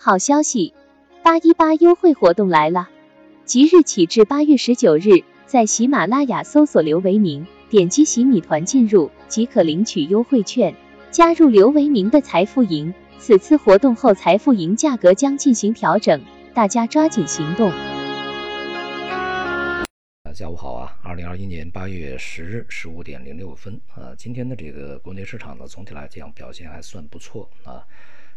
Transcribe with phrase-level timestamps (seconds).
[0.00, 0.74] 好消息，
[1.24, 2.88] 八一八优惠活动来了！
[3.44, 10.76] 即日起至八月十九日，在喜马拉雅搜索刘维明，点击洗米团进入即可领取优惠券，
[11.10, 12.94] 加入刘维明的财富营。
[13.18, 16.22] 此次活动后，财富营价格将进行调整，
[16.54, 17.72] 大家抓紧行动。
[20.22, 20.96] 大家午好啊！
[21.02, 27.82] 二零二一年八月十日十五点零六分啊，今天的这个国内市场呢，总体来讲表现还算不错啊。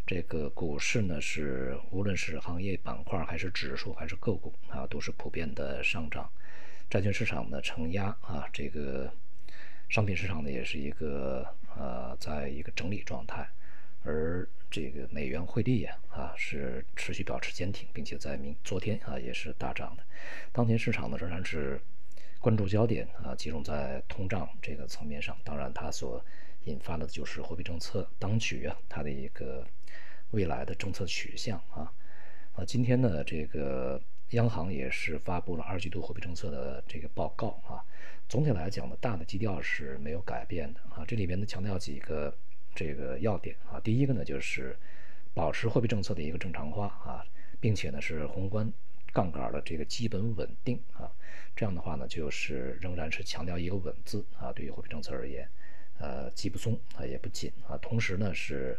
[0.05, 6.29] 这个股市呢，是无论是行业板块还是指数还是个股啊，都是普遍的上涨。
[6.89, 9.09] 债券市场呢承压啊，这个
[9.87, 11.47] 商品市场呢也是一个
[11.77, 13.47] 呃，在一个整理状态，
[14.03, 20.03] 而这个美元汇率呀啊是持续保持坚挺，并且在明昨天啊也是大涨的。
[20.51, 21.79] 当前市场呢仍然是
[22.39, 26.21] 关注焦点啊集中在通胀这个层面上，当然它所
[26.65, 29.65] 引发的就是货币政策当局啊它的一个
[30.31, 31.91] 未来的政策取向啊。
[32.53, 37.83] 啊今天呢这个央行也是发布了二季度货币政策的这个报告啊，
[38.27, 42.35] 总体来讲呢大的基调是没有改变的啊，这里边呢强调几个。
[42.73, 44.73] 这个要点啊，第一个呢就是
[45.33, 47.21] 保持货币政策的一个正常化啊，
[47.59, 48.71] 并且呢是宏观
[49.11, 51.11] 杠杆的这个基本稳定啊，
[51.53, 55.45] 这样的话呢就是仍然是强调一个稳字啊，对于货币政策而言，
[56.01, 58.77] 呃既不松啊也不紧啊，同时呢是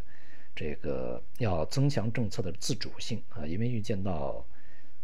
[0.54, 4.44] 这个要增强政策的自主性啊，因为预见到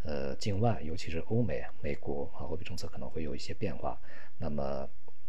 [0.02, 3.98] 呃境外尤其是欧美、美国啊货币政策可能会有一些变化，
[4.36, 4.88] 那么。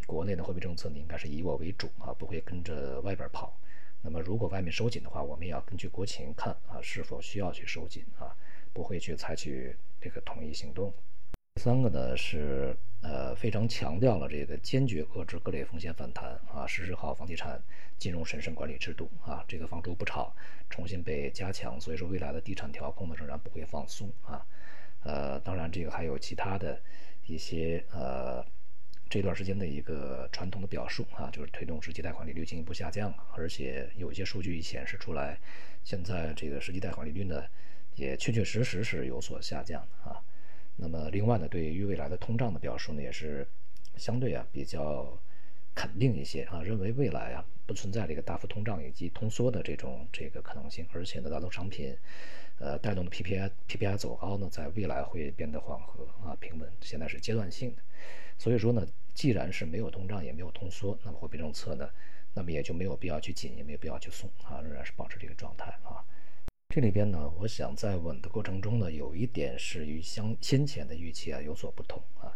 [0.10, 3.56] 国内的货币政策呢，应该是以我为主啊，不会跟着外边跑。
[4.02, 8.36] 那么如果外面收紧的话，我们也要根据国情看啊，是否需要去收紧啊，
[8.73, 10.92] 不会去采取这个统一行动。
[11.59, 17.61] 第三个呢是呃非常强调了这个坚决遏制各类风险反弹啊，实施好房地产
[17.97, 20.33] 金融审慎管理制度啊，这个房住不炒
[20.69, 24.41] 重新被加强，所以说未来的地产调控呢仍然不会放松啊。
[25.03, 26.81] 呃，当然这个还有其他的
[27.25, 28.41] 一些呃。
[29.09, 35.37] 这段时间的一个传统的表述啊，就是推动实际贷款利率进一步下降，而且有些数据显示出来，
[35.83, 37.43] 现在这个实际贷款利率呢，
[37.95, 40.21] 也确确实实是有所下降的啊。
[40.82, 43.45] 那么另外呢，对于未来的通胀的表述呢，也是
[43.98, 45.20] 相对啊比较
[45.76, 51.95] 肯定一些啊，认为未来啊不存在这个大幅通胀以及通缩的这种这个可能性，而且呢，大宗商品
[52.60, 57.82] 呃带动的 PPI PPI 走高呢，在未来会变得缓和啊平稳，现在是阶段性的。
[58.38, 61.90] 所以说呢，既然是没有通胀也没有通缩，那么货币政策呢，
[62.34, 66.00] 那么也就没有必要去紧，也没有必要去松啊，仍然是保持这个状态啊。
[66.71, 72.31] 这里边呢，我想在稳的过程中呢，有一点是与相先前的预期啊有所不同啊。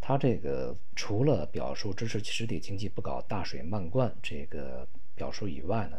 [0.00, 5.98] 它这个除了表述支持实体经济不搞大水漫灌这个表述以外呢。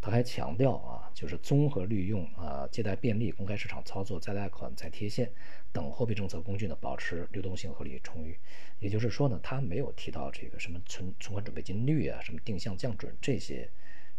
[0.00, 5.30] 他还强调啊，就是综合利用啊借贷便利、公开市场操作、再贷款、再贴现
[5.72, 8.38] 等货币政策工具呢，保持流动性合理充裕。
[8.80, 13.68] 也就是说呢，他没有提到这个什么存存款准备金率啊、什么定向降准这些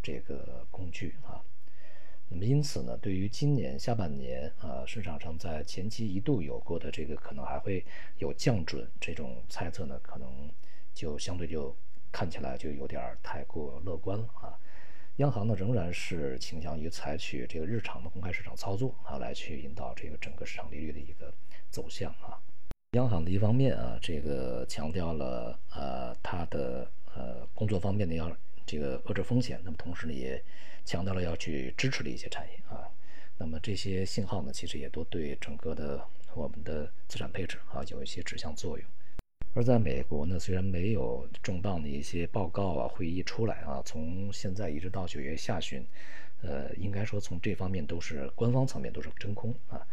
[0.02, 1.42] 这个工具啊。
[2.28, 7.84] 那么因此呢，对于今年下半年啊，市场上在前期一度有过的这个可能还会
[8.18, 10.50] 有降准这种猜测呢，可能
[10.92, 11.74] 就相对就
[12.10, 14.58] 看起来就有点太过乐观了啊。
[15.18, 21.32] 央行呢仍然是倾向于采取这个日常的公开市场操作啊，来去引导这个整个市场利率的一个
[21.70, 22.36] 走向啊。
[22.92, 28.28] 央行的一方面啊，这个强调了呃它的呃工作方面的要
[28.66, 30.42] 这个遏制风险，那么同时呢也
[30.84, 32.84] 强调了要去支持的一些产业啊。
[33.38, 36.02] 那么这些信号呢，其实也都对整个的
[36.34, 38.86] 我们的资产配置啊有一些指向作用。
[39.54, 45.82] 而在美国呢，虽然没有重磅的一些报告啊、会议出来啊，从现在一直到九月下旬，
[46.42, 49.86] 呃，应该说从这方面都是官方层面都是真空啊。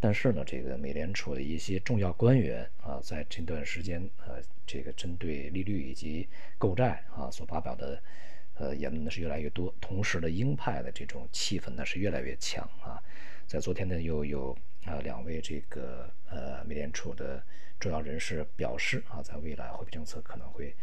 [0.00, 6.28] 但是呢，这个美联储的一些重要官员啊，在这段时间呃，这个针对利率以及
[6.58, 8.02] 购债啊所发表的
[8.54, 13.02] 呃言论呢是越来越多，同时呢，鹰派的这种气氛呢是越来越强啊。
[13.46, 17.42] 在昨天呢，又有啊两位这个呃美联储的。
[17.80, 20.76] 重要人士表示啊，在未来货币政策可能会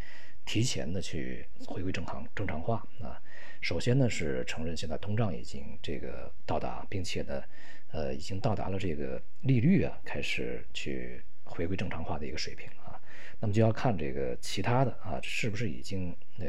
[0.45, 3.21] 提前的去回归正常正常化啊。
[3.61, 7.43] 首先呢是承认现在通胀已经这个到达，并且呢，
[7.91, 12.99] 呃，已经到达了这个利率啊开始去回归正常化的一个水平啊。
[13.39, 16.47] 那么就要看这个其他的啊，是不是已经呃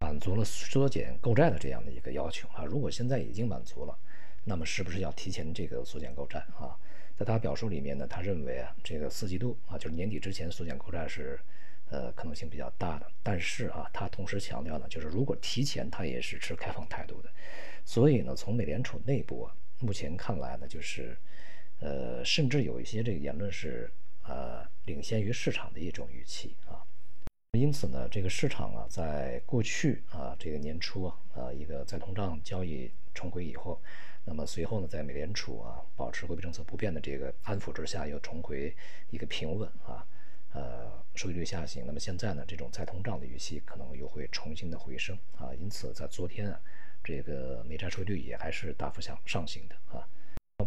[0.00, 2.64] 满足了缩减购债的这样的一个要求啊？
[2.64, 3.96] 如果现在已经满足了，
[4.44, 6.76] 那么是不是要提前这个缩减购债啊？
[7.16, 11.38] 在他表述里面呢，他认为啊，这个四季度啊，就是年底之前缩减购债是，
[11.88, 13.06] 呃，可能性比较大的。
[13.22, 17.30] 但是啊，他同时强调呢，就是如果提前，他也是持开放态度的。
[17.84, 21.16] 所以呢，从美联储内部啊，目前看来呢，就是
[21.78, 23.88] 呃，甚至有一些这个言论是
[24.24, 26.82] 呃领先于市场的一种预期啊。
[27.52, 33.80] 因此呢，这个市场啊，在过去啊这个年初啊，呃一个再通胀交易重回以后，
[34.24, 38.74] 那么随后呢，在美联储啊保持货币政策不变的这个安抚之下，又重回
[39.10, 40.06] 一个平稳啊。
[40.52, 46.60] 呃，收益率下行，那么现在呢，这种再通胀的预期可能又会重新的回升啊，因此在昨天啊，
[47.02, 50.06] 这个美债收益率也还是大幅向上行的啊。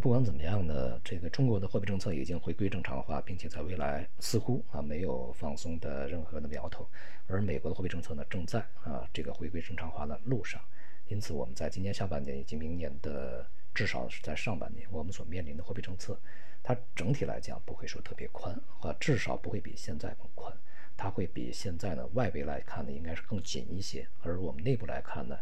[0.02, 6.86] 不管怎么样呢，这个中国的货币政策已经回归正常化，并且在未来似乎啊没有放松的任何的苗头，
[7.28, 10.62] 而美国的货币政策呢，正在啊这个回归正常化的路上，
[11.10, 16.20] 因此我们在今年下半年以及明年的至少是在上半年，我们所面临的货币政策。
[16.64, 20.54] 它整体来讲不会说特别宽，啊，至少不会比现在更宽，
[20.98, 25.40] 它会比现在呢外围来看呢应该是更紧一些，而我们内部来看呢，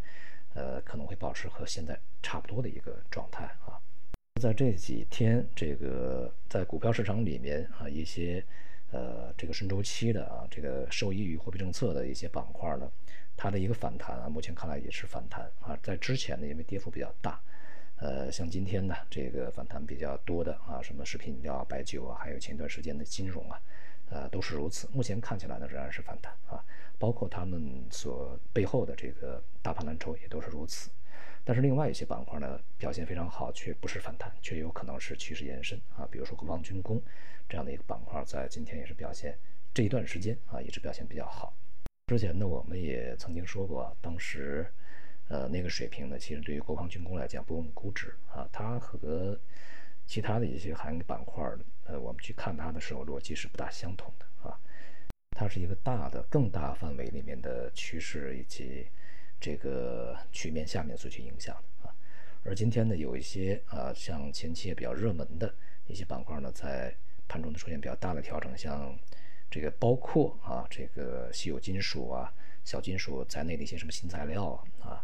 [0.53, 3.81] 呃，可能会保持和现在差不多的一个状态啊。
[4.39, 8.45] 在这几天，这个在股票市场里面啊，一些
[8.91, 12.91] 呃这个顺周期的啊，这个受益于货币政策的一些板块呢，
[13.35, 17.39] 它的一个反弹啊，目前看来也是反弹啊，在之前呢因为跌幅比较大。
[17.97, 23.61] 呃，像今天呢，这个反弹比较多的啊，什么食品饮料、白酒啊，还有前段时间的金融啊，
[24.09, 24.89] 呃，都是如此。
[24.93, 26.61] 目前看起来呢，仍然是反弹啊，
[26.99, 30.89] 包括他们所背后的这个大盘蓝筹也都是如此。
[31.44, 36.07] 但是另外一些板块呢，表现非常好，却不是反弹，却有可能是趋势延伸啊。
[36.12, 37.01] 比如说国防军工
[37.47, 39.38] 这样的一个板块，在今天也是表现
[39.73, 41.53] 这一段时间啊，一直表现比较好。
[42.07, 44.65] 之前呢，我们也曾经说过，当时。
[45.27, 49.35] 呃，那个水平呢，其实对于国防军工来讲不用估值啊，它和
[50.06, 51.44] 其他的一些行业板块
[51.85, 54.56] 呃，我们去看它的时候，逻辑是不大相同的啊。
[55.31, 58.85] 它是一个大的、更大范围里面的趋势以及
[59.39, 61.95] 这个局面下面所去影响的啊。
[62.43, 65.53] 而今天呢，有一些啊，像前期也比较热门的
[65.87, 66.95] 一些板块呢，在
[67.27, 68.97] 盘中呢出现比较大的调整，像
[69.49, 72.33] 这个包括啊，这个稀有金属啊、
[72.63, 75.03] 小金属在内的一些什么新材料啊。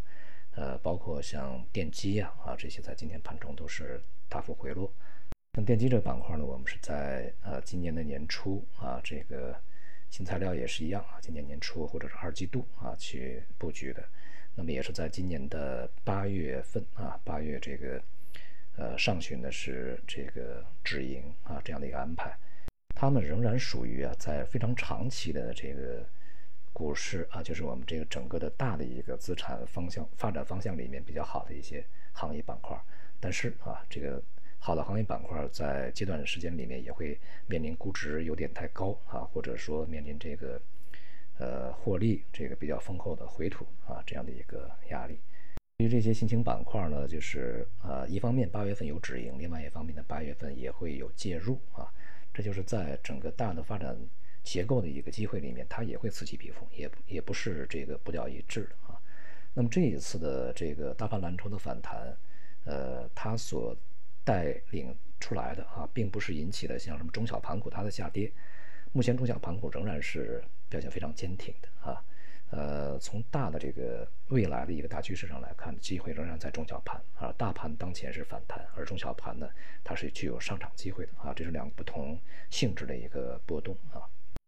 [0.54, 4.94] 呃，包括像电机呀啊这些，在今天盘中都是大幅回落。
[5.54, 9.56] 像电机这个板块呢，我们是在呃今年的年初啊，这个
[10.10, 14.04] 新材料也是一样啊，今年年初或者是二季度啊去布局的。
[14.56, 18.02] 那么也是在今年的八月份啊，八月这个
[18.78, 22.38] 呃上旬呢是这个止盈啊这样的一个安排。
[22.96, 26.06] 他们仍然属于啊在非常长期的这个。
[26.74, 32.82] 股市啊，就是我们这个整个的大的一个资产方向发展方向里面比较好的一些行业板块。
[33.20, 34.24] 但是啊，这个
[34.58, 40.60] 好的行业板块在阶段时间里面也会面临估值有点太高啊，或者说面临这个
[41.42, 45.20] 呃获利这个比较丰厚的回吐啊这样的一个压力。
[45.80, 51.92] 对于这些新兴板块呢，就是呃一方面八月份有止盈，另外一方面呢八月份也会有介入啊，
[52.32, 53.98] 这就是在整个大的发展。
[54.44, 59.00] 结构的一个机会里面，它也会此起彼伏，也也不是这个步调一致的啊。
[59.54, 62.18] 那么这一次的这个大盘蓝筹的反弹，
[62.66, 63.78] 呃，它所
[64.24, 68.32] 带领出来的啊，并不是引起的像什么中小盘股它的下跌。
[68.94, 72.04] 目前中小盘股仍然是表现非常坚挺的啊。
[72.50, 77.32] 呃，从大的这个未来的一个大趋势上来看，机会仍然在中小盘啊。
[77.38, 79.48] 大盘当前是反弹，而中小盘呢，
[79.86, 81.34] 它是具有上涨机会的啊。
[81.34, 82.20] 这是两个不同
[82.50, 84.04] 性质的一个波动啊。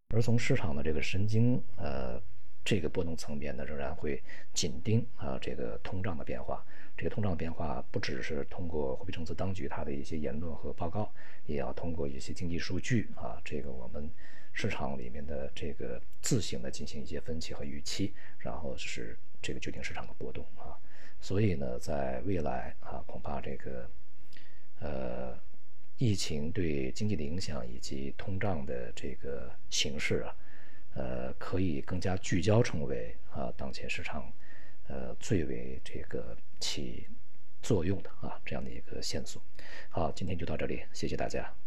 [0.09, 2.21] 而从市场的这个神经，呃，
[2.63, 4.22] 这个波动层面呢，仍然会
[4.53, 6.65] 紧盯啊这个通胀的变化。
[6.96, 11.12] 这个通胀变化不只是通过货币政策当局它的一些言论和报告，
[11.46, 14.10] 也要通过一些经济数据啊，这个我们
[14.53, 20.77] 市场里面的这个自行的进行一些分析和预期，然后是这个决定市场的波动啊。
[21.20, 23.89] 所以呢，在未来啊，恐怕这个，
[24.79, 25.38] 呃。
[26.00, 30.36] 疫情对经济的影响以及通胀的这个形势啊，
[30.95, 34.31] 呃，可以更加聚焦成为啊当前市场
[34.88, 37.07] 呃最为这个起
[37.62, 39.41] 作用的啊这样的一个线索。
[39.89, 41.62] 好，今天就到这里，谢谢大家。